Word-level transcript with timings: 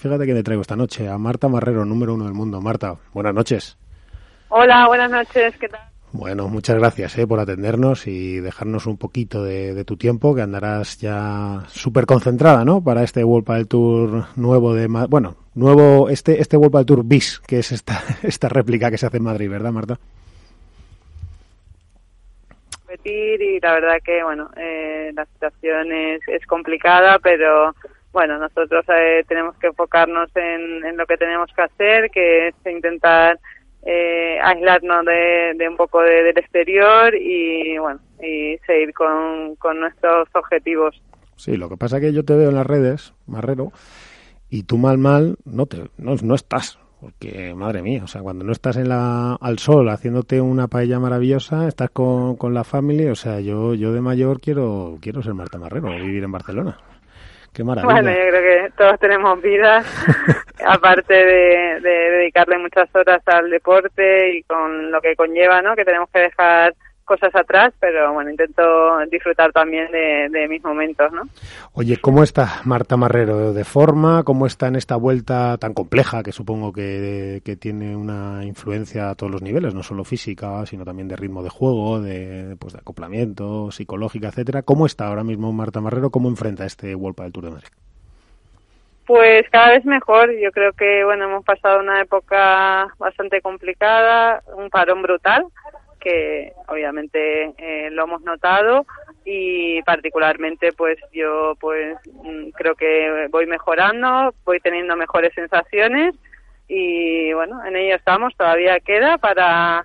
fíjate 0.00 0.26
que 0.26 0.32
le 0.32 0.42
traigo 0.42 0.62
esta 0.62 0.76
noche 0.76 1.08
a 1.08 1.18
Marta 1.18 1.48
Marrero, 1.48 1.84
número 1.84 2.14
uno 2.14 2.24
del 2.24 2.32
mundo. 2.32 2.60
Marta, 2.60 2.96
buenas 3.12 3.34
noches. 3.34 3.76
Hola, 4.48 4.86
buenas 4.88 5.10
noches, 5.10 5.54
¿qué 5.58 5.68
tal? 5.68 5.80
Bueno, 6.12 6.48
muchas 6.48 6.76
gracias 6.76 7.16
eh, 7.18 7.26
por 7.26 7.38
atendernos 7.38 8.06
y 8.08 8.40
dejarnos 8.40 8.86
un 8.86 8.96
poquito 8.96 9.44
de, 9.44 9.84
tu 9.84 9.96
tiempo, 9.96 10.34
que 10.34 10.42
andarás 10.42 10.98
ya 10.98 11.62
súper 11.68 12.06
concentrada, 12.06 12.64
¿no? 12.64 12.82
Para 12.82 13.04
este 13.04 13.22
World 13.22 13.46
del 13.46 13.68
Tour 13.68 14.24
nuevo 14.36 14.74
de... 14.74 14.88
Bueno, 14.88 15.36
nuevo, 15.54 16.08
este, 16.08 16.40
este 16.40 16.56
World 16.56 16.76
del 16.78 16.86
Tour 16.86 17.04
BIS, 17.04 17.40
que 17.46 17.58
es 17.60 17.70
esta, 17.70 18.02
esta 18.22 18.48
réplica 18.48 18.90
que 18.90 18.98
se 18.98 19.06
hace 19.06 19.18
en 19.18 19.24
Madrid, 19.24 19.50
¿verdad, 19.50 19.70
Marta? 19.70 19.98
y 23.02 23.58
la 23.60 23.72
verdad 23.72 23.96
que, 24.04 24.22
bueno, 24.22 24.50
eh, 24.56 25.10
la 25.14 25.24
situación 25.24 25.90
es, 25.90 26.20
es 26.28 26.44
complicada, 26.46 27.18
pero 27.18 27.74
bueno, 28.12 28.38
nosotros 28.38 28.84
eh, 28.88 29.24
tenemos 29.28 29.56
que 29.58 29.68
enfocarnos 29.68 30.30
en, 30.34 30.96
lo 30.96 31.06
que 31.06 31.16
tenemos 31.16 31.50
que 31.54 31.62
hacer, 31.62 32.10
que 32.10 32.48
es 32.48 32.54
intentar 32.66 33.38
eh, 33.86 34.38
aislarnos 34.42 35.04
de, 35.04 35.68
un 35.68 35.76
poco 35.76 36.00
del 36.02 36.36
exterior 36.36 37.14
y 37.14 37.78
bueno 37.78 38.00
y 38.22 38.58
seguir 38.66 38.92
con, 38.92 39.54
con 39.56 39.80
nuestros 39.80 40.28
objetivos. 40.34 41.00
Sí, 41.36 41.56
lo 41.56 41.68
que 41.68 41.76
pasa 41.76 41.96
es 41.96 42.02
que 42.02 42.12
yo 42.12 42.24
te 42.24 42.36
veo 42.36 42.50
en 42.50 42.56
las 42.56 42.66
redes, 42.66 43.14
Marrero, 43.26 43.72
y 44.50 44.64
tú 44.64 44.76
mal 44.76 44.98
mal 44.98 45.36
no 45.44 45.66
te 45.66 45.88
no, 45.96 46.16
no 46.16 46.34
estás, 46.34 46.78
porque 47.00 47.54
madre 47.54 47.80
mía, 47.80 48.02
o 48.04 48.08
sea, 48.08 48.20
cuando 48.20 48.44
no 48.44 48.52
estás 48.52 48.76
en 48.76 48.88
la 48.88 49.36
al 49.40 49.58
sol 49.58 49.88
haciéndote 49.88 50.40
una 50.40 50.66
paella 50.66 50.98
maravillosa, 50.98 51.68
estás 51.68 51.90
con, 51.90 52.36
con 52.36 52.52
la 52.52 52.64
familia, 52.64 53.12
o 53.12 53.14
sea, 53.14 53.40
yo 53.40 53.72
yo 53.74 53.92
de 53.92 54.00
mayor 54.00 54.40
quiero 54.40 54.98
quiero 55.00 55.22
ser 55.22 55.32
Marta 55.32 55.58
Marrero, 55.58 55.88
vivir 55.88 56.24
en 56.24 56.32
Barcelona. 56.32 56.76
Qué 57.52 57.64
maravilla. 57.64 57.92
Bueno, 57.92 58.10
yo 58.10 58.28
creo 58.28 58.42
que 58.42 58.72
todos 58.76 59.00
tenemos 59.00 59.42
vidas, 59.42 59.84
aparte 60.66 61.14
de, 61.14 61.80
dedicarle 61.80 62.58
muchas 62.58 62.94
horas 62.94 63.22
al 63.26 63.50
deporte 63.50 64.36
y 64.36 64.42
con 64.44 64.90
lo 64.90 65.00
que 65.00 65.16
conlleva, 65.16 65.60
¿no? 65.60 65.74
Que 65.74 65.84
tenemos 65.84 66.08
que 66.10 66.20
dejar 66.20 66.74
cosas 67.10 67.34
atrás, 67.34 67.74
pero 67.80 68.12
bueno, 68.12 68.30
intento 68.30 68.62
disfrutar 69.10 69.50
también 69.50 69.90
de, 69.90 70.46
mis 70.48 70.62
momentos, 70.62 71.10
¿no? 71.12 71.22
Oye, 71.72 71.96
¿cómo 71.96 72.22
está 72.22 72.60
Marta 72.64 72.96
Marrero 72.96 73.52
de 73.52 73.64
forma? 73.64 74.22
¿Cómo 74.22 74.46
está 74.46 74.68
en 74.68 74.76
esta 74.76 74.94
vuelta 74.94 75.58
tan 75.58 75.74
compleja 75.74 76.22
que 76.22 76.30
supongo 76.30 76.72
que, 76.72 77.42
tiene 77.60 77.96
una 77.96 78.44
influencia 78.44 79.10
a 79.10 79.16
todos 79.16 79.32
los 79.32 79.42
niveles, 79.42 79.74
no 79.74 79.82
solo 79.82 80.04
física, 80.04 80.64
sino 80.66 80.84
también 80.84 81.08
de 81.08 81.16
ritmo 81.16 81.42
de 81.42 81.50
juego, 81.50 82.00
de, 82.00 82.56
pues, 82.60 82.74
de 82.74 82.78
acoplamiento, 82.78 83.72
psicológica, 83.72 84.28
etcétera? 84.28 84.62
¿Cómo 84.62 84.86
está 84.86 85.08
ahora 85.08 85.24
mismo 85.24 85.52
Marta 85.52 85.80
Marrero? 85.80 86.10
¿Cómo 86.10 86.28
enfrenta 86.28 86.64
este 86.64 86.94
World 86.94 87.20
del 87.20 87.32
Tour 87.32 87.44
de 87.46 87.50
Madrid? 87.50 87.68
Pues 89.04 89.50
cada 89.50 89.72
vez 89.72 89.84
mejor. 89.84 90.30
Yo 90.40 90.52
creo 90.52 90.72
que 90.74 91.02
bueno 91.02 91.24
hemos 91.24 91.44
pasado 91.44 91.80
una 91.80 92.00
época 92.00 92.86
bastante 92.98 93.40
complicada, 93.40 94.44
un 94.56 94.70
parón 94.70 95.02
brutal 95.02 95.46
que 96.00 96.52
obviamente 96.66 97.52
eh, 97.58 97.90
lo 97.90 98.04
hemos 98.04 98.22
notado 98.22 98.86
y 99.24 99.82
particularmente 99.82 100.72
pues 100.72 100.98
yo 101.12 101.54
pues 101.60 101.96
mm, 102.24 102.50
creo 102.50 102.74
que 102.74 103.28
voy 103.30 103.46
mejorando, 103.46 104.34
voy 104.44 104.60
teniendo 104.60 104.96
mejores 104.96 105.32
sensaciones 105.34 106.14
y 106.66 107.32
bueno, 107.32 107.64
en 107.64 107.76
ello 107.76 107.96
estamos, 107.96 108.34
todavía 108.36 108.80
queda 108.80 109.18
para 109.18 109.84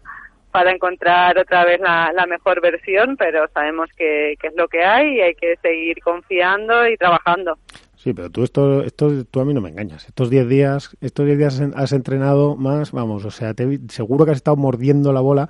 para 0.52 0.72
encontrar 0.72 1.38
otra 1.38 1.66
vez 1.66 1.82
la, 1.82 2.26
mejor 2.30 2.62
versión, 2.62 3.18
pero 3.18 3.46
sabemos 3.54 3.90
que, 3.98 4.36
que, 4.40 4.48
es 4.48 4.56
lo 4.56 4.70
que 4.70 4.86
hay 4.86 5.18
y 5.18 5.22
hay 5.22 5.36
que 5.36 5.58
seguir 5.62 6.02
confiando 6.02 6.88
y 6.88 6.96
trabajando. 6.96 7.58
Sí, 8.06 8.14
pero 8.14 8.30
tú 8.30 8.44
esto, 8.44 8.84
esto 8.84 9.26
tú 9.26 9.40
a 9.40 9.46
mí 9.46 9.54
no 9.56 9.62
me 9.62 9.70
engañas. 9.70 10.08
Estos 10.08 10.30
10 10.30 10.48
días, 10.48 10.96
estos 11.02 11.26
10 11.26 11.38
días 11.40 11.62
has 11.76 11.92
entrenado 11.92 12.56
más, 12.56 12.92
vamos, 12.92 13.26
o 13.26 13.32
sea, 13.32 13.56
seguro 13.90 14.26
que 14.26 14.32
has 14.32 14.38
estado 14.38 14.56
mordiendo 14.56 15.12
la 15.12 15.22
bola 15.22 15.50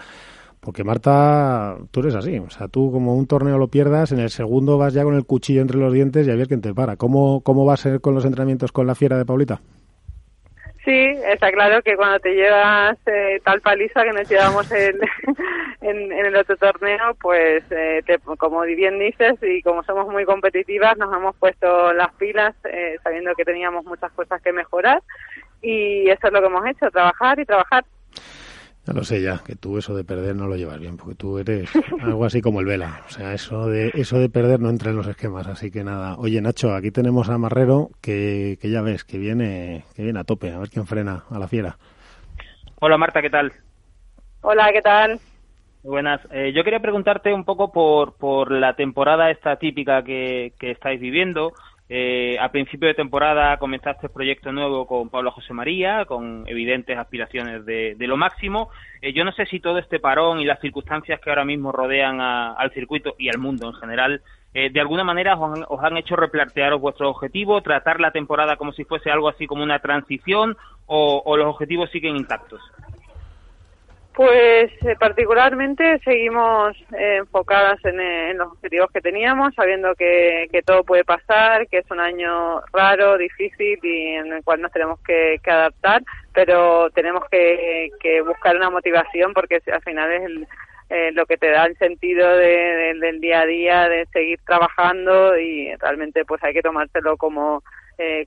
porque 0.66 0.83
Marta, 0.83 1.77
tú 1.91 1.99
eres 1.99 2.16
así, 2.16 2.39
o 2.39 2.49
sea, 2.49 2.67
tú 2.67 2.92
como 2.92 3.15
un 3.15 3.27
torneo 3.27 3.59
lo 3.59 3.67
pierdas, 3.67 4.11
en 4.11 4.20
el 4.20 4.31
segundo 4.31 4.80
vas 4.80 4.93
ya 4.93 5.03
con 5.03 5.14
el 5.14 5.26
cuchillo 5.26 5.61
entre 5.61 5.77
los 5.77 5.93
dientes 5.93 6.27
y 6.27 6.31
a 6.31 6.36
ver 6.36 6.48
quién 6.48 6.61
te 6.61 6.73
para. 6.73 6.98
¿Cómo, 6.98 7.42
cómo 7.42 7.65
va 7.65 7.76
a 7.76 7.77
ser 7.77 8.02
con 8.02 8.15
los 8.15 8.26
entrenamientos 8.26 8.71
con 8.71 8.87
la 8.87 8.95
fiera 8.95 9.17
de 9.17 9.25
Paulita? 9.25 9.61
Sí, 10.83 10.92
está 11.25 11.52
claro 11.52 11.81
que 11.81 11.95
cuando 11.95 12.20
te 12.20 12.33
llevas 12.33 12.98
eh, 13.08 13.39
tal 13.43 13.61
paliza 13.61 14.04
que 14.04 14.14
nos 14.14 14.30
llevamos 14.30 14.71
en, 14.71 14.99
en, 15.81 16.11
el 16.11 16.36
otro 16.36 16.58
torneo, 16.58 17.15
pues 17.21 17.64
eh, 17.71 18.04
como 18.37 18.61
bien 18.61 18.99
dices 18.99 19.36
y 19.42 19.61
como 19.61 19.83
somos 19.83 20.08
muy 20.08 20.25
competitivas, 20.25 20.98
nos 20.98 21.11
hemos 21.15 21.36
puesto 21.37 21.93
las 21.93 22.14
pilas 22.15 22.55
eh, 22.65 22.98
sabiendo 23.04 23.33
que 23.36 23.45
teníamos 23.45 23.86
muchas 23.86 24.11
cosas 24.11 24.42
que 24.42 24.52
mejorar 24.52 25.02
y 25.61 26.08
eso 26.09 26.27
es 26.27 26.33
lo 26.33 26.39
que 26.39 26.48
hemos 26.48 26.65
hecho, 26.67 26.92
trabajar 26.92 27.39
y 27.39 27.45
trabajar. 27.45 27.86
Ya 28.86 28.94
lo 28.94 29.04
sé 29.04 29.20
ya, 29.20 29.42
que 29.44 29.56
tú 29.56 29.80
eso 29.80 29.96
de 29.96 30.04
perder 30.04 30.36
no 30.36 30.48
lo 30.48 30.56
llevas 30.56 30.80
bien, 30.80 30.96
porque 30.96 31.16
tú 31.16 31.40
eres 31.40 31.72
algo 32.02 32.23
así 32.23 32.42
como 32.42 32.60
el 32.60 32.68
Vela. 32.68 33.02
O 33.08 33.10
sea, 33.10 33.34
eso 33.34 33.68
de 33.68 33.92
eso 33.96 34.20
de 34.20 34.30
perder 34.30 34.60
no 34.60 34.70
entra 34.70 34.92
en 34.92 34.98
los 34.98 35.08
esquemas, 35.08 35.48
así 35.48 35.72
que 35.72 35.84
nada. 35.84 36.16
Oye, 36.18 36.40
Nacho, 36.40 36.76
aquí 36.76 36.92
tenemos 36.92 37.30
a 37.30 37.38
Marrero, 37.40 37.90
que, 38.00 38.60
que 38.62 38.70
ya 38.70 38.82
ves, 38.82 39.04
que 39.04 39.18
viene, 39.18 39.86
que 39.96 40.04
viene 40.04 40.20
a 40.20 40.23
tope, 40.23 40.52
a 40.52 40.60
ver 40.60 40.70
quién 40.70 40.86
frena 40.86 41.23
a 41.32 41.40
la 41.40 41.48
fiera. 41.48 41.78
Hola 42.80 42.98
Marta, 42.98 43.23
¿qué 43.23 43.32
tal? 43.32 43.54
Hola, 44.42 44.72
¿qué 44.72 44.82
tal? 44.84 45.20
Buenas. 45.82 46.22
Eh, 46.32 46.54
yo 46.54 46.64
quería 46.64 46.80
preguntarte 46.80 47.34
un 47.34 47.46
poco 47.46 47.72
por, 47.72 48.17
por 48.17 48.52
la 48.52 48.76
temporada 48.76 49.32
esta 49.32 49.56
típica 49.56 50.04
que, 50.04 50.54
que 50.60 50.70
estáis 50.70 51.00
viviendo. 51.00 51.54
Eh, 51.88 52.36
a 52.40 52.50
principio 52.50 52.88
de 52.88 52.96
temporada 52.96 53.58
comenzaste 53.58 54.08
el 54.08 54.12
proyecto 54.14 54.52
nuevo 54.52 54.88
con 54.88 55.10
Pablo 55.10 55.30
José 55.32 55.54
María, 55.54 56.06
con 56.06 56.44
evidentes 56.48 56.98
aspiraciones 56.98 57.64
de, 57.66 57.96
lo 58.00 58.18
máximo. 58.18 58.70
Eh, 59.02 59.14
yo 59.14 59.23
no 59.23 59.32
sé 59.32 59.46
si 59.46 59.60
todo 59.60 59.78
este 59.78 60.00
parón 60.00 60.40
y 60.40 60.46
las 60.46 60.60
circunstancias 60.60 61.20
que 61.20 61.30
ahora 61.30 61.46
mismo 61.46 61.72
rodean 61.72 62.20
al 62.20 62.72
circuito 62.72 63.14
y 63.20 63.30
al 63.30 63.38
mundo 63.38 63.68
en 63.68 63.73
general, 63.73 64.22
eh, 64.56 64.72
de 64.72 64.80
alguna 64.80 65.04
manera 65.04 65.38
os 65.38 65.84
han, 65.84 65.98
hecho 65.98 66.16
replantearos 66.16 66.82
vuestro 66.82 67.10
objetivo, 67.10 67.62
tratar 67.62 68.00
la 68.00 68.12
temporada 68.12 68.56
como 68.56 68.73
si 68.73 68.84
fuese 68.84 69.12
algo 69.12 69.30
así 69.30 69.46
como 69.46 69.64
una 69.64 69.80
transición 69.80 70.58
o 70.88 71.38
los 71.38 71.48
objetivos 71.48 71.90
siguen 71.92 72.16
intactos. 72.16 72.62
Pues 74.15 74.71
eh, 74.81 74.95
particularmente 74.98 75.99
seguimos 75.99 76.73
eh, 76.98 77.17
enfocadas 77.17 77.83
eh, 77.83 78.30
en, 78.30 78.37
los 78.37 78.53
objetivos 78.53 78.89
que 78.93 79.02
teníamos, 79.02 79.53
sabiendo 79.55 79.93
que, 79.93 80.48
todo 80.65 80.86
puede 80.86 81.03
pasar, 81.03 81.67
que 81.67 81.80
es 81.80 81.92
un 81.92 81.99
año 81.99 82.61
raro, 82.71 83.17
difícil 83.17 83.77
y 83.83 84.14
en 84.14 84.31
el 84.31 84.43
cual 84.45 84.61
nos 84.61 84.71
tenemos 84.71 85.02
que, 85.02 85.37
adaptar, 85.45 86.02
pero 86.33 86.89
tenemos 86.92 87.23
que, 87.30 87.92
buscar 88.25 88.55
una 88.55 88.70
motivación 88.70 89.33
porque 89.33 89.61
al 89.70 89.81
final 89.81 90.09
es 90.89 91.14
lo 91.14 91.25
que 91.25 91.37
te 91.37 91.49
da 91.49 91.65
el 91.65 91.77
sentido 91.77 92.37
del 92.37 93.20
día 93.20 93.42
a 93.42 93.45
día, 93.45 93.89
de 93.89 94.05
seguir 94.14 94.39
trabajando 94.45 95.37
y 95.37 95.75
realmente 95.75 96.23
pues 96.23 96.42
hay 96.42 96.54
que 96.54 96.61
tomárselo 96.61 97.17
como, 97.17 97.64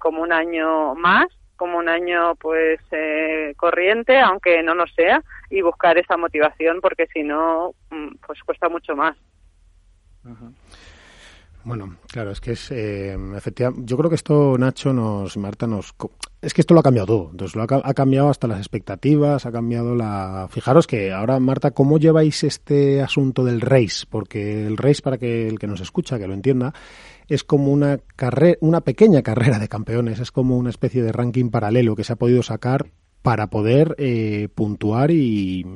como 0.00 0.20
un 0.20 0.32
año 0.32 0.94
más 0.96 1.28
como 1.58 1.76
un 1.76 1.90
año 1.90 2.36
pues 2.36 2.80
eh, 2.92 3.52
corriente, 3.58 4.18
aunque 4.18 4.62
no 4.62 4.74
lo 4.74 4.86
sea, 4.86 5.22
y 5.50 5.60
buscar 5.60 5.98
esa 5.98 6.16
motivación 6.16 6.80
porque 6.80 7.06
si 7.08 7.22
no, 7.22 7.74
mm, 7.90 8.14
pues 8.26 8.42
cuesta 8.44 8.70
mucho 8.70 8.96
más. 8.96 9.16
Bueno, 11.68 11.98
claro, 12.06 12.30
es 12.30 12.40
que 12.40 12.52
es 12.52 12.70
eh, 12.70 13.14
efectivamente. 13.36 13.84
Yo 13.84 13.98
creo 13.98 14.08
que 14.08 14.16
esto, 14.16 14.56
Nacho, 14.56 14.94
nos, 14.94 15.36
Marta, 15.36 15.66
nos. 15.66 15.94
Es 16.40 16.54
que 16.54 16.62
esto 16.62 16.72
lo 16.72 16.80
ha 16.80 16.82
cambiado 16.82 17.06
todo. 17.06 17.28
Entonces, 17.30 17.56
lo 17.56 17.62
ha, 17.62 17.92
cambiado 17.92 18.30
hasta 18.30 18.46
las 18.46 18.56
expectativas, 18.56 19.44
ha 19.44 19.52
cambiado 19.52 19.94
la. 19.94 20.48
Fijaros 20.50 20.86
que 20.86 21.12
ahora, 21.12 21.38
Marta, 21.40 21.72
¿cómo 21.72 21.98
lleváis 21.98 22.42
este 22.42 23.02
asunto 23.02 23.44
del 23.44 23.60
race? 23.60 24.06
Porque 24.08 24.66
el 24.66 24.78
race, 24.78 25.02
para 25.02 25.18
que 25.18 25.46
el 25.46 25.58
que 25.58 25.66
nos 25.66 25.82
escucha, 25.82 26.18
que 26.18 26.26
lo 26.26 26.32
entienda, 26.32 26.72
es 27.28 27.44
como 27.44 27.70
una 27.70 27.98
carrera, 28.16 28.56
una 28.62 28.80
pequeña 28.80 29.20
carrera 29.20 29.58
de 29.58 29.68
campeones, 29.68 30.20
es 30.20 30.32
como 30.32 30.56
una 30.56 30.70
especie 30.70 31.02
de 31.02 31.12
ranking 31.12 31.50
paralelo 31.50 31.94
que 31.94 32.04
se 32.04 32.14
ha 32.14 32.16
podido 32.16 32.42
sacar 32.42 32.86
para 33.22 33.48
poder 33.50 33.94
eh, 33.98 34.48
puntuar 34.54 35.10
y, 35.10 35.66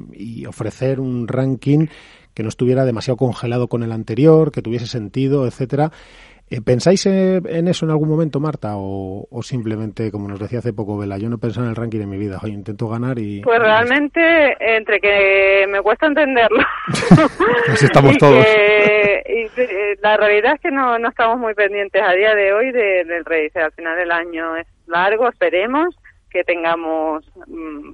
ofrecer 0.49 1.01
un 1.01 1.29
ranking 1.29 1.87
que 2.35 2.43
no 2.43 2.49
estuviera 2.49 2.85
demasiado 2.85 3.17
congelado 3.17 3.69
con 3.69 3.83
el 3.83 3.93
anterior, 3.93 4.53
que 4.53 4.63
tuviese 4.63 4.87
sentido, 4.87 5.47
etcétera. 5.47 5.91
Eh, 6.53 6.61
¿Pensáis 6.61 7.07
en 7.07 7.67
eso 7.69 7.87
en 7.87 7.91
algún 7.93 8.11
momento, 8.11 8.39
Marta? 8.39 8.73
O, 8.75 9.27
simplemente, 9.43 10.11
como 10.11 10.29
nos 10.29 10.39
decía 10.39 10.59
hace 10.59 10.75
poco 10.75 10.99
Vela, 10.99 11.17
yo 11.17 11.31
no 11.31 11.39
pensado 11.39 11.65
en 11.65 11.71
el 11.71 11.77
ranking 11.77 12.01
en 12.01 12.11
mi 12.11 12.19
vida, 12.19 12.39
hoy 12.43 12.51
intento 12.51 12.89
ganar 12.89 13.19
y... 13.19 13.41
Pues 13.41 13.59
realmente, 13.59 14.21
entre 14.61 15.01
que 15.01 15.67
me 15.69 15.81
cuesta 15.81 16.09
entenderlo... 16.09 16.63
Así 17.69 17.87
estamos 17.87 18.17
todos. 18.19 18.45
y 18.45 19.61
eh, 19.61 19.97
la 20.03 20.19
realidad 20.19 20.57
es 20.57 20.61
que 20.61 20.71
no, 20.71 20.99
no 20.99 21.09
estamos 21.09 21.39
muy 21.39 21.55
pendientes 21.55 22.03
a 22.03 22.13
día 22.13 22.35
de 22.35 22.53
hoy 22.53 22.71
del 22.71 23.25
rey. 23.25 23.49
al 23.55 23.73
final 23.73 23.97
del 23.97 24.11
año 24.11 24.55
es 24.57 24.67
largo, 24.87 25.29
esperemos 25.29 25.97
que 26.29 26.45
tengamos 26.45 27.25
mm, 27.47 27.93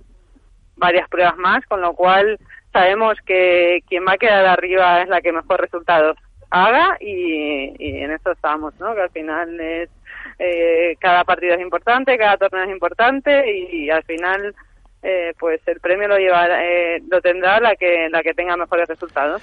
varias 0.77 1.09
pruebas 1.09 1.37
más, 1.37 1.65
con 1.67 1.81
lo 1.81 1.93
cual 1.93 2.39
sabemos 2.73 3.19
que 3.25 3.81
quien 3.89 4.05
va 4.07 4.13
a 4.13 4.19
quedar 4.19 4.47
arriba 4.47 5.03
es 5.03 5.09
la 5.09 5.21
que 5.21 5.33
mejor 5.33 5.61
resultados 5.61 6.17
haga 6.51 6.97
y, 7.01 7.75
en 7.79 8.11
eso 8.11 8.33
estamos, 8.33 8.75
¿no? 8.81 8.95
Que 8.95 9.03
al 9.03 9.11
final 9.11 9.61
es 9.61 9.91
eh, 10.39 10.97
cada 10.99 11.25
partido 11.25 11.55
es 11.55 11.61
importante, 11.61 12.17
cada 12.17 12.37
torneo 12.37 12.65
es 12.65 12.71
importante 12.71 13.53
y, 13.53 13.91
al 13.91 14.03
final 14.05 14.55
eh, 15.03 15.33
pues 15.39 15.61
el 15.67 15.81
premio 15.81 16.09
lo 16.09 16.19
lleva, 16.19 16.47
eh, 16.63 17.03
lo 17.11 17.21
tendrá 17.21 17.61
la 17.61 17.77
que 17.77 18.09
la 18.11 18.23
que 18.23 18.35
tenga 18.35 18.57
mejores 18.57 18.89
resultados. 18.89 19.43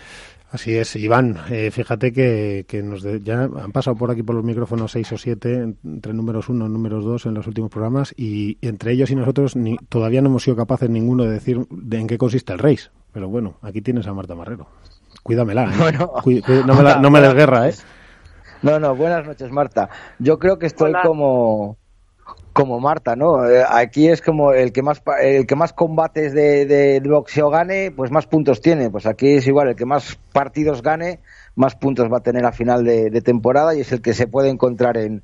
Así 0.55 0.77
es, 0.77 0.95
Iván. 0.95 1.37
Eh, 1.49 1.69
fíjate 1.69 2.13
que, 2.13 2.65
nos 2.81 3.03
ya 3.23 3.43
han 3.43 3.71
pasado 3.73 3.97
por 3.97 4.09
aquí 4.09 4.23
por 4.23 4.35
los 4.35 4.43
micrófonos 4.45 4.91
seis 4.91 5.11
o 5.11 5.17
siete, 5.17 5.53
entre 5.83 6.13
números 6.13 6.47
uno 6.47 6.69
números 6.69 7.03
dos 7.03 7.25
en 7.25 7.33
los 7.33 7.47
últimos 7.47 7.69
programas, 7.69 8.13
y, 8.15 8.57
entre 8.61 8.93
ellos 8.93 9.11
y 9.11 9.15
nosotros 9.15 9.57
ni, 9.57 9.75
todavía 9.89 10.21
no 10.21 10.29
hemos 10.29 10.43
sido 10.43 10.55
capaces 10.55 10.89
ninguno 10.89 11.23
de 11.25 11.31
decir 11.31 11.59
de 11.69 11.99
en 11.99 12.07
qué 12.07 12.17
consiste 12.17 12.53
el 12.53 12.59
race. 12.59 12.89
Pero 13.15 13.29
bueno, 13.29 13.55
aquí 13.61 13.81
tienes 13.81 14.05
a 14.07 14.13
Marta 14.13 14.35
Marrero. 14.35 14.67
Cuídamela, 15.23 15.71
¿eh? 15.71 16.41
no, 16.67 16.75
me 16.75 16.83
la, 16.83 16.99
no 16.99 17.09
me 17.09 17.21
des 17.21 17.33
guerra, 17.33 17.69
¿eh? 17.69 17.73
No, 18.61 18.77
no, 18.77 18.93
buenas 18.93 19.25
noches, 19.25 19.49
Marta. 19.51 19.87
Yo 20.19 20.37
creo 20.37 20.59
que 20.59 20.65
estoy 20.65 20.91
como 21.01 21.77
como 22.51 22.81
Marta, 22.81 23.15
¿no? 23.15 23.47
Eh, 23.47 23.63
aquí 23.65 24.09
es 24.09 24.21
como 24.21 24.51
el 24.51 24.73
que 24.73 24.81
más 24.81 25.01
el 25.21 25.47
que 25.47 25.55
más 25.55 25.71
combates 25.71 26.33
de, 26.33 26.65
de, 26.65 26.99
boxeo 26.99 27.49
gane, 27.49 27.89
pues 27.89 28.11
más 28.11 28.27
puntos 28.27 28.59
tiene. 28.59 28.89
Pues 28.89 29.05
aquí 29.05 29.35
es 29.35 29.47
igual, 29.47 29.69
el 29.69 29.75
que 29.77 29.85
más 29.85 30.19
partidos 30.33 30.81
gane, 30.81 31.21
más 31.55 31.75
puntos 31.77 32.11
va 32.11 32.17
a 32.17 32.23
tener 32.23 32.45
a 32.45 32.51
final 32.51 32.83
de, 32.83 33.21
temporada 33.21 33.73
y 33.75 33.79
es 33.79 33.93
el 33.93 34.01
que 34.01 34.13
se 34.13 34.27
puede 34.27 34.49
encontrar 34.49 34.97
en, 34.97 35.23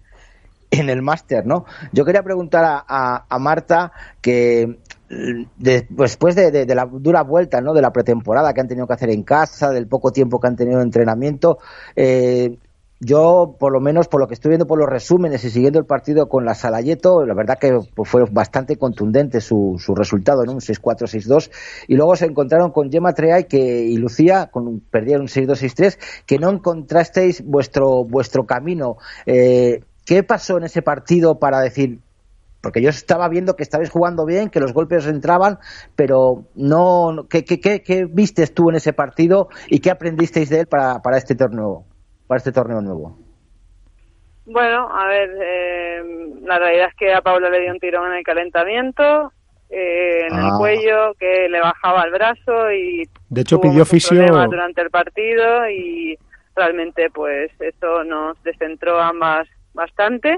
en 0.72 0.90
el 0.90 1.02
máster, 1.02 1.46
¿no? 1.46 1.66
Yo 1.92 2.06
quería 2.06 2.24
preguntar 2.24 2.64
a, 2.88 3.26
a, 3.28 3.40
Marta 3.40 3.92
que 4.22 4.80
después 5.58 6.36
de, 6.36 6.66
la 6.76 6.86
dura 6.86 7.24
vuelta, 7.24 7.62
¿no? 7.62 7.74
De 7.74 7.82
la 7.82 7.92
pretemporada 7.92 8.54
que 8.54 8.62
han 8.62 8.68
tenido 8.68 8.88
que 8.88 8.94
hacer 8.94 9.10
en 9.10 9.24
casa, 9.24 9.72
del 9.72 9.88
poco 9.88 10.12
tiempo 10.12 10.40
que 10.40 10.48
han 10.48 10.56
tenido 10.56 10.78
de 10.78 10.86
entrenamiento, 10.86 11.58
eh, 11.96 12.58
yo, 13.04 13.56
por 13.60 13.74
lo 13.74 13.80
menos, 13.80 14.08
por 14.08 14.22
lo 14.22 14.28
que 14.28 14.36
estoy 14.36 14.50
viendo 14.50 14.68
por 14.68 14.78
los 14.78 14.88
resúmenes 14.88 15.44
y 15.44 15.50
siguiendo 15.50 15.80
el 15.80 15.86
partido 15.86 16.30
con 16.30 16.46
la 16.46 16.54
Salayeto, 16.54 17.26
la 17.26 17.34
verdad 17.34 17.58
que 17.60 17.80
pues, 17.96 18.08
fue 18.08 18.26
bastante 18.30 18.78
contundente 18.78 19.42
su, 19.42 19.82
su 19.84 19.96
resultado, 19.96 20.46
¿no? 20.46 20.52
Un 20.52 20.60
6-4, 20.60 21.08
6-2. 21.08 21.50
Y 21.88 21.96
luego 21.96 22.16
se 22.16 22.26
encontraron 22.26 22.70
con 22.70 22.92
Gemma 22.92 23.14
Treay 23.14 23.46
que, 23.46 23.58
y 23.58 23.98
Lucía, 23.98 24.52
con, 24.52 24.82
perdieron 24.82 25.24
un 25.24 25.28
6-2, 25.30 25.48
6-3, 25.48 25.98
que 26.28 26.38
no 26.38 26.52
encontrasteis 26.52 27.44
vuestro, 27.44 28.06
vuestro 28.06 28.46
camino. 28.46 28.98
Eh, 29.26 29.84
¿Qué 30.06 30.22
pasó 30.22 30.58
en 30.58 30.66
ese 30.66 30.84
partido 30.84 31.40
para 31.40 31.60
decir, 31.60 32.02
porque 32.62 32.82
yo 32.82 32.90
estaba 32.90 33.28
viendo 33.28 33.56
que 33.56 33.64
estabais 33.64 33.90
jugando 33.90 34.26
bien, 34.26 34.50
que 34.50 34.60
los 34.60 34.74
golpes 34.74 35.08
entraban, 35.08 35.60
pero 35.96 36.46
no. 36.56 37.28
¿Qué, 37.30 37.44
qué, 37.44 37.60
qué, 37.60 37.82
qué 37.82 38.06
vistes 38.06 38.54
tú 38.54 38.70
en 38.70 38.76
ese 38.76 38.94
partido 38.94 39.50
y 39.68 39.80
qué 39.80 39.92
aprendisteis 39.92 40.50
de 40.50 40.62
él 40.62 40.68
para, 40.68 41.02
para 41.02 41.18
este 41.18 41.36
torneo? 41.36 41.86
para 42.32 42.38
este 42.38 42.54
torneo 42.54 42.80
nuevo? 42.80 43.18
Bueno, 44.46 44.88
a 44.90 45.06
ver, 45.06 45.30
eh, 45.44 46.02
la 46.44 46.60
realidad 46.60 46.88
es 46.88 46.96
que 46.96 47.14
a 47.14 47.20
Paula 47.20 47.50
le 47.50 47.60
dio 47.60 47.74
un 47.74 47.80
tirón 47.80 48.10
en 48.10 48.20
el 48.20 48.24
calentamiento, 48.24 49.34
eh, 49.70 50.28
en 50.30 50.38
el 50.38 50.46
ah. 50.46 50.56
cuello, 50.58 51.14
que 51.20 51.50
le 51.50 51.60
bajaba 51.60 52.04
el 52.04 52.12
brazo 52.12 52.72
y... 52.72 53.04
De 53.28 53.42
hecho, 53.42 53.60
pidió 53.60 53.84
fisio... 53.84 54.26
Durante 54.48 54.82
el 54.82 54.90
partido 54.90 55.70
y 55.70 56.18
realmente 56.56 57.10
pues 57.10 57.52
eso 57.60 58.06
nos 58.06 58.42
descentró 58.44 58.98
ambas 58.98 59.50
bastante 59.74 60.38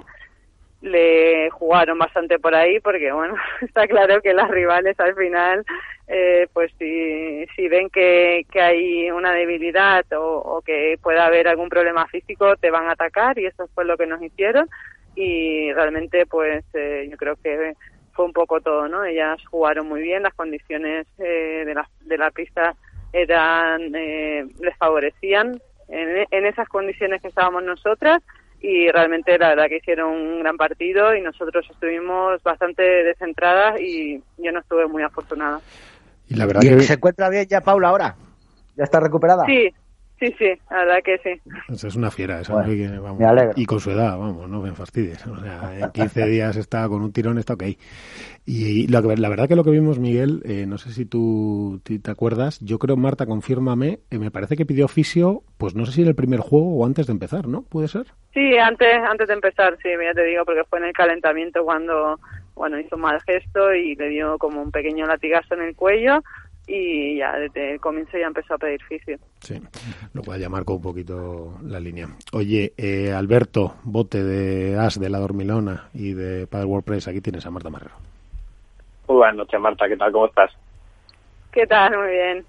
le 0.84 1.50
jugaron 1.52 1.98
bastante 1.98 2.40
por 2.40 2.54
ahí 2.54 2.80
porque 2.82 3.12
bueno 3.14 3.36
está 3.62 3.88
claro 3.88 4.22
que 4.22 4.34
las 4.34 4.50
rivales 4.50 5.00
al 5.00 5.16
final 5.16 5.66
eh, 6.08 6.48
pues 6.52 6.72
si, 6.78 7.46
si 7.56 7.70
ven 7.70 7.90
que, 7.90 8.46
que 8.52 8.62
hay 8.62 9.10
una 9.10 9.32
debilidad 9.32 10.06
o, 10.18 10.62
que 10.66 11.00
pueda 11.02 11.26
haber 11.26 11.48
algún 11.48 11.70
problema 11.70 12.06
físico 12.08 12.58
te 12.58 12.70
van 12.70 12.88
a 12.88 12.92
atacar 12.92 13.40
y 13.40 13.46
eso 13.46 13.68
fue 13.74 13.86
lo 13.86 13.98
que 13.98 14.06
nos 14.06 14.22
hicieron. 14.22 14.68
Y 15.16 15.72
realmente 15.72 16.26
pues 16.26 16.66
eh, 16.74 17.08
yo 17.10 17.16
creo 17.16 17.36
que 17.42 17.76
fue 18.12 18.26
un 18.26 18.34
poco 18.34 18.60
todo 18.60 18.88
no 18.90 19.06
ellas 19.06 19.42
jugaron 19.50 19.88
muy 19.88 20.02
bien 20.02 20.24
las 20.24 20.34
condiciones 20.34 21.08
eh, 21.18 21.64
de 21.66 21.74
la 21.74 21.88
de 22.02 22.18
la 22.18 22.30
pista 22.32 22.76
eran 23.14 23.92
les 23.92 24.78
favorecían 24.78 25.60
en, 25.88 26.26
en 26.30 26.46
esas 26.46 26.68
condiciones 26.68 27.22
que 27.22 27.30
estábamos 27.30 27.64
nosotras 27.64 28.22
y 28.64 28.90
realmente 28.90 29.38
la 29.38 29.50
verdad 29.50 29.66
que 29.68 29.78
hicieron 29.78 30.10
un 30.10 30.40
gran 30.40 30.56
partido 30.56 31.14
y 31.14 31.22
nosotros 31.22 31.68
estuvimos 31.70 32.42
bastante 32.44 32.82
descentradas 32.82 33.80
y 33.82 34.24
yo 34.38 34.52
no 34.54 34.62
estuve 34.62 34.88
muy 34.88 35.04
afortunada. 35.04 35.60
Y 36.30 36.36
la 36.36 36.46
verdad 36.46 36.62
que... 36.62 36.80
se 36.80 36.94
encuentra 36.94 37.30
bien 37.30 37.46
ya 37.46 37.60
Paula 37.60 37.90
ahora. 37.90 38.16
¿Ya 38.78 38.86
está 38.86 39.02
recuperada? 39.02 39.46
Sí, 39.46 39.70
Sí, 40.24 40.34
sí, 40.40 40.62
la 40.72 40.86
verdad 40.86 41.04
que 41.04 41.18
sí. 41.18 41.86
es 41.86 41.96
una 41.98 42.10
fiera, 42.10 42.40
esa 42.40 42.54
y 43.58 43.66
con 43.66 43.82
su 43.82 43.92
edad, 43.92 44.18
vamos, 44.18 44.50
no 44.50 44.62
me 44.62 44.72
fastidies. 44.72 45.28
O 45.28 45.38
sea, 45.38 45.78
en 45.78 45.92
15 45.92 46.26
días 46.28 46.56
está 46.56 46.88
con 46.88 47.02
un 47.02 47.12
tirón, 47.12 47.38
está 47.38 47.56
ok. 47.56 47.64
Y 48.46 48.88
la, 48.88 49.02
la 49.02 49.30
verdad 49.30 49.50
que 49.50 49.58
lo 49.58 49.66
que 49.66 49.72
vimos, 49.72 50.00
Miguel, 50.00 50.42
eh, 50.46 50.66
no 50.66 50.78
sé 50.78 50.92
si 50.92 51.06
tú 51.06 51.82
te 51.84 52.10
acuerdas, 52.10 52.62
yo 52.62 52.80
creo, 52.80 52.96
Marta, 52.96 53.26
confírmame, 53.26 54.00
eh, 54.12 54.18
me 54.18 54.32
parece 54.32 54.56
que 54.56 54.66
pidió 54.66 54.88
fisio, 54.88 55.44
pues 55.58 55.76
no 55.76 55.86
sé 55.86 55.92
si 55.92 56.02
en 56.04 56.08
el 56.08 56.16
primer 56.16 56.40
juego 56.40 56.78
o 56.78 56.86
antes 56.86 57.08
de 57.08 57.12
empezar, 57.12 57.50
¿no? 57.50 57.64
¿Puede 57.64 57.90
ser? 57.90 58.06
Sí, 58.34 58.58
antes, 58.58 58.96
antes 59.06 59.28
de 59.28 59.34
empezar, 59.34 59.78
sí, 59.84 59.90
ya 59.90 60.14
te 60.14 60.24
digo, 60.24 60.46
porque 60.46 60.64
fue 60.70 60.80
en 60.80 60.86
el 60.86 60.94
calentamiento 60.94 61.66
cuando, 61.66 62.18
bueno, 62.56 62.80
hizo 62.80 62.96
un 62.96 63.02
mal 63.02 63.20
gesto 63.24 63.74
y 63.74 63.96
le 63.96 64.08
dio 64.08 64.38
como 64.38 64.62
un 64.62 64.72
pequeño 64.72 65.06
latigazo 65.06 65.56
en 65.56 65.64
el 65.64 65.76
cuello 65.76 66.22
y 66.68 67.18
ya 67.18 67.34
desde 67.38 67.74
el 67.74 67.80
comienzo 67.80 68.18
ya 68.18 68.28
empezó 68.28 68.54
a 68.54 68.58
pedir 68.58 68.82
fisio. 68.84 69.18
Sí, 69.40 69.62
lo 70.14 70.24
cual 70.24 70.40
ya 70.40 70.50
marcó 70.50 70.76
un 70.76 70.82
poquito 70.82 71.58
la 71.64 71.80
línea. 71.80 72.08
Oye, 72.32 72.74
eh, 72.78 73.12
Alberto, 73.12 73.76
bote 73.84 74.24
de 74.24 74.78
As 74.78 75.00
de 75.00 75.10
la 75.10 75.20
Dormilona 75.20 75.90
y 75.94 76.14
de 76.14 76.48
Padre 76.48 76.66
WordPress, 76.66 77.08
aquí 77.08 77.22
tienes 77.22 77.46
a 77.46 77.52
Marta 77.52 77.70
Marrero. 77.70 77.96
Muy 79.08 79.18
buenas 79.18 79.36
noches, 79.36 79.60
Marta, 79.60 79.88
¿qué 79.88 79.98
tal? 79.98 80.12
¿Cómo 80.12 80.28
estás? 80.28 80.52
¿Qué 81.52 81.68
tal? 81.68 81.98
Muy 81.98 82.12
bien. 82.12 82.46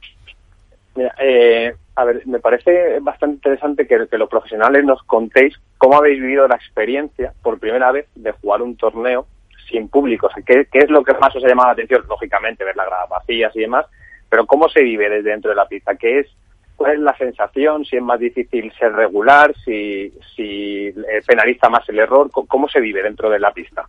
Mira, 0.94 1.14
eh, 1.20 1.74
a 1.96 2.04
ver, 2.04 2.24
me 2.26 2.38
parece 2.38 3.00
bastante 3.00 3.34
interesante 3.36 3.86
que, 3.86 4.06
que 4.08 4.18
los 4.18 4.28
profesionales 4.28 4.84
nos 4.84 5.02
contéis 5.02 5.54
cómo 5.78 5.96
habéis 5.96 6.20
vivido 6.20 6.46
la 6.46 6.54
experiencia 6.54 7.32
por 7.42 7.58
primera 7.58 7.90
vez 7.90 8.06
de 8.14 8.30
jugar 8.32 8.62
un 8.62 8.76
torneo 8.76 9.26
sin 9.68 9.88
público. 9.88 10.28
O 10.28 10.30
sea, 10.30 10.42
¿qué, 10.46 10.66
¿qué, 10.70 10.78
es 10.78 10.90
lo 10.90 11.02
que 11.02 11.14
más 11.14 11.34
os 11.34 11.44
ha 11.44 11.48
llamado 11.48 11.68
la 11.68 11.72
atención? 11.72 12.04
Lógicamente, 12.08 12.64
ver 12.64 12.76
las 12.76 12.86
gradas 12.86 13.08
vacías 13.08 13.54
y 13.56 13.60
demás, 13.60 13.86
pero 14.34 14.46
¿cómo 14.46 14.68
se 14.68 14.82
vive 14.82 15.08
desde 15.08 15.30
dentro 15.30 15.50
de 15.50 15.54
la 15.54 15.68
pista? 15.68 15.94
¿Qué 15.94 16.18
es, 16.18 16.26
¿Cuál 16.74 16.94
es 16.94 16.98
la 16.98 17.16
sensación? 17.16 17.84
Si 17.84 17.94
es 17.94 18.02
más 18.02 18.18
difícil 18.18 18.72
ser 18.72 18.92
regular, 18.92 19.54
si, 19.64 20.12
si 20.34 20.92
penaliza 21.24 21.68
más 21.68 21.88
el 21.88 22.00
error, 22.00 22.28
¿cómo 22.32 22.68
se 22.68 22.80
vive 22.80 23.00
dentro 23.00 23.30
de 23.30 23.38
la 23.38 23.52
pista? 23.52 23.88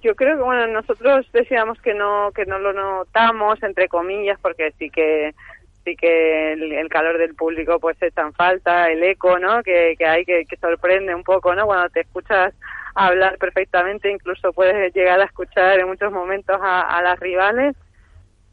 Yo 0.00 0.14
creo 0.14 0.36
que 0.36 0.44
bueno 0.44 0.68
nosotros 0.68 1.26
decíamos 1.32 1.82
que 1.82 1.92
no 1.92 2.30
que 2.32 2.46
no 2.46 2.60
lo 2.60 2.72
notamos 2.72 3.60
entre 3.64 3.88
comillas 3.88 4.38
porque 4.40 4.72
sí 4.78 4.90
que 4.90 5.34
sí 5.84 5.96
que 5.96 6.52
el, 6.52 6.88
calor 6.88 7.18
del 7.18 7.34
público 7.34 7.80
pues 7.80 8.00
es 8.00 8.14
tan 8.14 8.32
falta 8.32 8.92
el 8.92 9.02
eco 9.02 9.40
no 9.40 9.64
que, 9.64 9.96
que 9.98 10.06
hay 10.06 10.24
que 10.24 10.46
sorprende 10.60 11.16
un 11.16 11.24
poco 11.24 11.52
no 11.56 11.66
cuando 11.66 11.88
te 11.90 12.02
escuchas 12.02 12.54
hablar 12.94 13.38
perfectamente 13.38 14.08
incluso 14.08 14.52
puedes 14.52 14.94
llegar 14.94 15.20
a 15.20 15.24
escuchar 15.24 15.80
en 15.80 15.88
muchos 15.88 16.12
momentos 16.12 16.58
a 16.62 17.02
las 17.02 17.18
rivales 17.18 17.76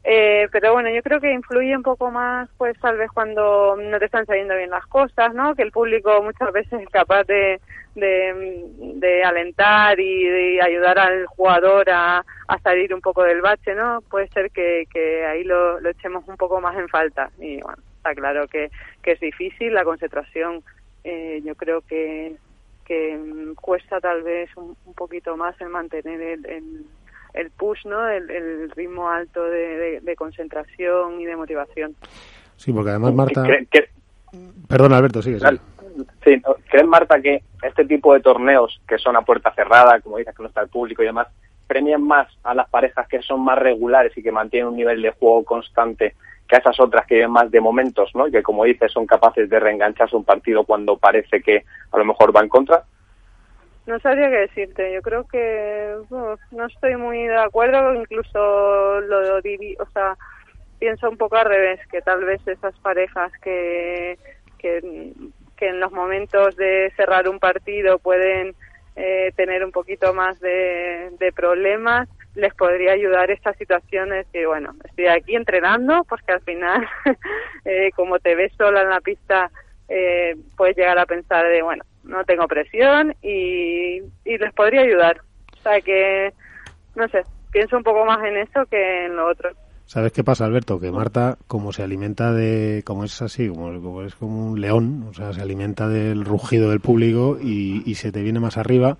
eh, 0.04 0.48
pero 0.52 0.72
bueno, 0.72 0.90
yo 0.90 1.02
creo 1.02 1.20
que 1.20 1.32
influye 1.32 1.76
un 1.76 1.82
poco 1.82 2.10
más, 2.10 2.48
pues 2.56 2.78
tal 2.80 2.96
vez 2.96 3.10
cuando 3.12 3.76
no 3.76 3.98
te 3.98 4.06
están 4.06 4.26
saliendo 4.26 4.56
bien 4.56 4.70
las 4.70 4.86
cosas, 4.86 5.34
¿no? 5.34 5.54
Que 5.54 5.62
el 5.62 5.72
público 5.72 6.22
muchas 6.22 6.52
veces 6.52 6.80
es 6.80 6.88
capaz 6.88 7.24
de, 7.24 7.60
de, 7.94 9.24
alentar 9.24 9.98
y 9.98 10.24
de 10.24 10.62
ayudar 10.62 10.98
al 10.98 11.26
jugador 11.26 11.90
a, 11.90 12.24
a, 12.46 12.58
salir 12.60 12.94
un 12.94 13.00
poco 13.00 13.22
del 13.24 13.42
bache, 13.42 13.74
¿no? 13.74 14.00
Puede 14.08 14.28
ser 14.28 14.50
que, 14.50 14.86
que 14.92 15.26
ahí 15.26 15.44
lo, 15.44 15.80
lo, 15.80 15.90
echemos 15.90 16.26
un 16.28 16.36
poco 16.36 16.60
más 16.60 16.76
en 16.78 16.88
falta. 16.88 17.30
Y 17.38 17.60
bueno, 17.60 17.82
está 17.96 18.14
claro 18.14 18.46
que, 18.46 18.70
que 19.02 19.12
es 19.12 19.20
difícil, 19.20 19.74
la 19.74 19.84
concentración 19.84 20.62
eh, 21.04 21.40
yo 21.44 21.54
creo 21.54 21.82
que, 21.82 22.36
que 22.84 23.18
cuesta 23.60 24.00
tal 24.00 24.22
vez 24.22 24.50
un, 24.56 24.76
poquito 24.94 25.36
más 25.36 25.60
el 25.60 25.68
mantener 25.68 26.20
el 26.20 26.46
el 26.46 26.86
push, 27.56 27.86
¿no? 27.86 28.08
El, 28.08 28.70
ritmo 28.70 29.08
alto 29.08 29.42
de, 29.44 30.14
concentración 30.16 31.20
y 31.20 31.26
de 31.26 31.36
motivación. 31.36 31.94
Sí, 32.56 32.72
porque 32.72 32.90
además 32.90 33.14
Marta... 33.14 33.44
Perdón, 34.68 34.92
Alberto, 34.92 35.22
sigue. 35.22 35.38
Sí, 36.24 36.42
¿crees, 36.70 36.86
Marta, 36.86 37.20
que 37.20 37.42
este 37.62 37.84
tipo 37.84 38.12
de 38.14 38.20
torneos 38.20 38.80
que 38.86 38.98
son 38.98 39.16
a 39.16 39.22
puerta 39.22 39.52
cerrada, 39.54 40.00
como 40.00 40.18
dices, 40.18 40.34
que 40.34 40.42
no 40.42 40.48
está 40.48 40.60
el 40.60 40.68
público 40.68 41.02
y 41.02 41.06
demás, 41.06 41.28
premian 41.66 42.02
más 42.02 42.28
a 42.44 42.54
las 42.54 42.68
parejas 42.68 43.06
que 43.08 43.22
son 43.22 43.42
más 43.42 43.58
regulares 43.58 44.16
y 44.16 44.22
que 44.22 44.32
mantienen 44.32 44.68
un 44.68 44.76
nivel 44.76 45.02
de 45.02 45.10
juego 45.10 45.44
constante 45.44 46.14
que 46.48 46.56
a 46.56 46.60
esas 46.60 46.80
otras 46.80 47.06
que 47.06 47.16
viven 47.16 47.30
más 47.30 47.50
de 47.50 47.60
momentos, 47.60 48.10
¿no? 48.14 48.26
Y 48.26 48.32
que, 48.32 48.42
como 48.42 48.64
dices, 48.64 48.90
son 48.90 49.06
capaces 49.06 49.50
de 49.50 49.60
reengancharse 49.60 50.16
un 50.16 50.24
partido 50.24 50.64
cuando 50.64 50.96
parece 50.96 51.42
que 51.42 51.64
a 51.92 51.98
lo 51.98 52.04
mejor 52.06 52.34
va 52.34 52.40
en 52.40 52.48
contra? 52.48 52.84
No 53.88 53.98
sabría 54.00 54.28
qué 54.28 54.36
decirte. 54.40 54.92
Yo 54.92 55.00
creo 55.00 55.26
que 55.26 55.96
no 56.10 56.66
estoy 56.66 56.96
muy 56.96 57.26
de 57.26 57.38
acuerdo. 57.38 57.94
Incluso 57.94 59.00
lo 59.00 59.40
divi 59.40 59.74
o 59.80 59.86
sea, 59.92 60.14
pienso 60.78 61.08
un 61.08 61.16
poco 61.16 61.36
al 61.36 61.46
revés, 61.46 61.80
que 61.90 62.02
tal 62.02 62.22
vez 62.22 62.46
esas 62.46 62.78
parejas 62.80 63.32
que, 63.42 64.18
que, 64.58 64.78
en 65.60 65.80
los 65.80 65.90
momentos 65.90 66.54
de 66.56 66.92
cerrar 66.96 67.30
un 67.30 67.38
partido 67.38 67.98
pueden 67.98 68.54
eh, 68.94 69.32
tener 69.36 69.64
un 69.64 69.72
poquito 69.72 70.12
más 70.12 70.38
de, 70.40 71.32
problemas, 71.34 72.10
les 72.34 72.54
podría 72.54 72.92
ayudar 72.92 73.30
estas 73.30 73.56
situaciones 73.56 74.26
que, 74.34 74.46
bueno, 74.46 74.74
estoy 74.84 75.06
aquí 75.06 75.34
entrenando, 75.34 76.04
porque 76.04 76.32
al 76.32 76.42
final, 76.42 76.86
eh, 77.64 77.90
como 77.96 78.18
te 78.18 78.34
ves 78.34 78.52
sola 78.58 78.82
en 78.82 78.90
la 78.90 79.00
pista, 79.00 79.50
eh, 79.88 80.36
puedes 80.58 80.76
llegar 80.76 80.98
a 80.98 81.06
pensar 81.06 81.48
de, 81.48 81.62
bueno, 81.62 81.84
no 82.08 82.24
tengo 82.24 82.48
presión 82.48 83.14
y, 83.22 84.02
y 84.24 84.38
les 84.38 84.52
podría 84.54 84.80
ayudar. 84.80 85.20
O 85.58 85.62
sea 85.62 85.80
que, 85.80 86.32
no 86.96 87.06
sé, 87.08 87.22
pienso 87.52 87.76
un 87.76 87.84
poco 87.84 88.04
más 88.04 88.18
en 88.24 88.38
eso 88.38 88.66
que 88.66 89.06
en 89.06 89.14
lo 89.14 89.28
otro. 89.28 89.50
¿Sabes 89.88 90.12
qué 90.12 90.22
pasa, 90.22 90.44
Alberto? 90.44 90.78
Que 90.78 90.92
Marta, 90.92 91.38
como 91.46 91.72
se 91.72 91.82
alimenta 91.82 92.34
de, 92.34 92.82
como 92.84 93.04
es 93.04 93.22
así, 93.22 93.48
como, 93.48 94.02
es 94.02 94.14
como 94.16 94.48
un 94.48 94.60
león, 94.60 95.06
o 95.08 95.14
sea, 95.14 95.32
se 95.32 95.40
alimenta 95.40 95.88
del 95.88 96.26
rugido 96.26 96.68
del 96.68 96.80
público 96.80 97.38
y, 97.40 97.94
se 97.94 98.12
te 98.12 98.20
viene 98.20 98.38
más 98.38 98.58
arriba. 98.58 98.98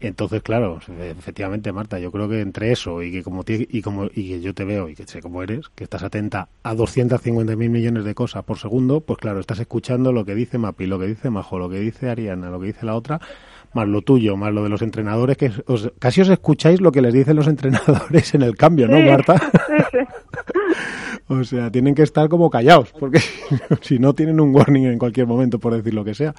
Entonces, 0.00 0.42
claro, 0.42 0.78
efectivamente, 1.00 1.72
Marta, 1.72 1.98
yo 1.98 2.12
creo 2.12 2.28
que 2.28 2.40
entre 2.40 2.70
eso 2.70 3.02
y 3.02 3.10
que 3.10 3.24
como 3.24 3.44
y 3.48 3.82
como 3.82 4.04
y 4.06 4.28
que 4.28 4.40
yo 4.40 4.54
te 4.54 4.64
veo 4.64 4.88
y 4.88 4.94
que 4.94 5.04
sé 5.06 5.20
cómo 5.20 5.42
eres, 5.42 5.68
que 5.74 5.82
estás 5.84 6.04
atenta 6.04 6.48
a 6.62 6.74
250.000 6.74 7.56
millones 7.56 8.04
de 8.04 8.14
cosas 8.14 8.44
por 8.44 8.58
segundo, 8.58 9.00
pues 9.00 9.18
claro, 9.18 9.40
estás 9.40 9.58
escuchando 9.58 10.12
lo 10.12 10.24
que 10.24 10.36
dice 10.36 10.56
Mapi, 10.56 10.86
lo 10.86 11.00
que 11.00 11.06
dice 11.06 11.30
Majo, 11.30 11.58
lo 11.58 11.68
que 11.68 11.80
dice 11.80 12.10
Ariana, 12.10 12.48
lo 12.48 12.60
que 12.60 12.68
dice 12.68 12.86
la 12.86 12.94
otra, 12.94 13.20
más 13.72 13.88
lo 13.88 14.02
tuyo, 14.02 14.36
más 14.36 14.52
lo 14.52 14.62
de 14.62 14.68
los 14.68 14.82
entrenadores, 14.82 15.36
que 15.36 15.50
casi 15.98 16.20
os 16.20 16.28
escucháis 16.28 16.80
lo 16.80 16.92
que 16.92 17.02
les 17.02 17.12
dicen 17.12 17.34
los 17.34 17.48
entrenadores 17.48 18.34
en 18.34 18.42
el 18.42 18.56
cambio, 18.56 18.86
¿no, 18.86 19.00
Marta? 19.00 19.34
o 21.28 21.42
sea, 21.42 21.72
tienen 21.72 21.96
que 21.96 22.02
estar 22.02 22.28
como 22.28 22.50
callados, 22.50 22.92
porque 22.98 23.20
si 23.80 23.98
no 23.98 24.14
tienen 24.14 24.40
un 24.40 24.54
warning 24.54 24.86
en 24.86 24.98
cualquier 24.98 25.26
momento 25.26 25.58
por 25.58 25.74
decir 25.74 25.92
lo 25.92 26.04
que 26.04 26.14
sea. 26.14 26.34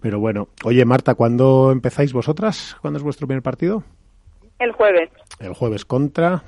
Pero 0.00 0.18
bueno, 0.18 0.48
oye 0.64 0.84
Marta, 0.84 1.14
¿cuándo 1.14 1.72
empezáis 1.72 2.12
vosotras? 2.12 2.76
¿Cuándo 2.80 2.98
es 2.98 3.02
vuestro 3.02 3.26
primer 3.26 3.42
partido? 3.42 3.82
El 4.58 4.72
jueves. 4.72 5.10
El 5.38 5.54
jueves 5.54 5.84
contra. 5.84 6.42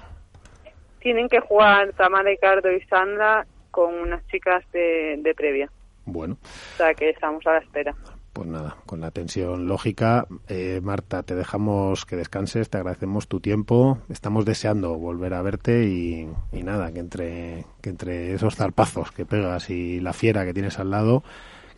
Tienen 1.01 1.29
que 1.29 1.41
jugar 1.41 1.93
Tamara, 1.95 2.31
Ricardo 2.31 2.71
y 2.71 2.81
Sandra 2.83 3.47
con 3.71 3.95
unas 3.95 4.27
chicas 4.29 4.65
de, 4.73 5.19
de 5.23 5.35
previa. 5.35 5.71
Bueno. 6.05 6.37
O 6.75 6.77
sea 6.77 6.95
que 6.95 7.11
estamos 7.11 7.47
a 7.47 7.53
la 7.53 7.59
espera. 7.59 7.95
Pues 8.33 8.49
nada, 8.49 8.77
con 8.87 9.03
la 9.03 9.11
tensión 9.11 9.69
lógica, 9.69 10.27
eh, 10.49 10.81
Marta, 10.83 11.23
te 11.23 11.35
dejamos 11.35 12.07
que 12.07 12.17
descanses, 12.17 12.71
te 12.71 12.79
agradecemos 12.79 13.29
tu 13.29 13.41
tiempo, 13.41 13.99
estamos 14.09 14.47
deseando 14.47 14.95
volver 14.95 15.35
a 15.35 15.43
verte 15.43 15.85
y, 15.85 16.29
nada, 16.53 16.93
que 16.93 17.01
entre, 17.01 17.67
que 17.83 17.91
entre 17.91 18.33
esos 18.33 18.57
zarpazos 18.57 19.13
que 19.13 19.27
pegas 19.27 19.69
y 19.69 20.01
la 20.01 20.15
fiera 20.15 20.47
que 20.47 20.55
tienes 20.55 20.79
al 20.79 20.91
lado, 20.91 21.23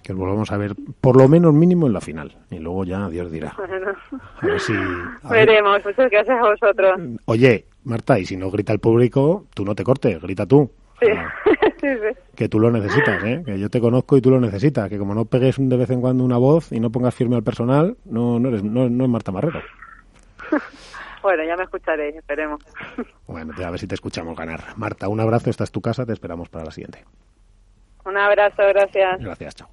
que 0.04 0.12
os 0.12 0.18
volvamos 0.18 0.52
a 0.52 0.58
ver 0.58 0.74
por 1.00 1.16
lo 1.16 1.26
menos 1.28 1.54
mínimo 1.54 1.86
en 1.86 1.94
la 1.94 2.00
final 2.00 2.36
y 2.50 2.58
luego 2.58 2.84
ya 2.84 3.08
Dios 3.08 3.32
dirá. 3.32 3.56
A 4.40 4.46
ver 4.46 4.60
si... 4.60 4.74
Veremos, 5.30 5.82
muchas 5.82 6.10
gracias 6.10 6.38
a 6.38 6.50
vosotros. 6.50 7.00
Oye, 7.24 7.64
Marta, 7.84 8.18
y 8.18 8.26
si 8.26 8.36
no 8.36 8.50
grita 8.50 8.74
el 8.74 8.80
público, 8.80 9.46
tú 9.54 9.64
no 9.64 9.74
te 9.74 9.82
cortes, 9.82 10.20
grita 10.20 10.46
tú. 10.46 10.70
Sí. 11.80 11.88
Que 12.34 12.48
tú 12.48 12.58
lo 12.58 12.70
necesitas, 12.70 13.22
¿eh? 13.24 13.42
Que 13.44 13.58
yo 13.58 13.68
te 13.68 13.78
conozco 13.78 14.16
y 14.16 14.22
tú 14.22 14.30
lo 14.30 14.40
necesitas. 14.40 14.88
Que 14.88 14.96
como 14.96 15.14
no 15.14 15.26
pegues 15.26 15.56
de 15.58 15.76
vez 15.76 15.90
en 15.90 16.00
cuando 16.00 16.24
una 16.24 16.38
voz 16.38 16.72
y 16.72 16.80
no 16.80 16.88
pongas 16.88 17.14
firme 17.14 17.36
al 17.36 17.42
personal, 17.42 17.98
no, 18.06 18.38
no, 18.38 18.48
eres, 18.48 18.64
no, 18.64 18.88
no 18.88 19.04
es 19.04 19.10
Marta 19.10 19.30
Marrero. 19.30 19.60
bueno, 21.22 21.44
ya 21.44 21.58
me 21.58 21.64
escucharéis, 21.64 22.16
esperemos. 22.16 22.62
Bueno, 23.26 23.52
a 23.62 23.70
ver 23.70 23.78
si 23.78 23.86
te 23.86 23.96
escuchamos 23.96 24.34
ganar. 24.34 24.60
Marta, 24.76 25.08
un 25.08 25.20
abrazo, 25.20 25.50
esta 25.50 25.64
es 25.64 25.72
tu 25.72 25.82
casa, 25.82 26.06
te 26.06 26.14
esperamos 26.14 26.48
para 26.48 26.64
la 26.64 26.70
siguiente. 26.70 27.04
Un 28.06 28.16
abrazo, 28.16 28.62
gracias. 28.68 29.20
Gracias, 29.20 29.56
chao. 29.56 29.68